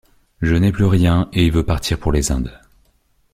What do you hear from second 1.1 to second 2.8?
et veux partir pour les Indes.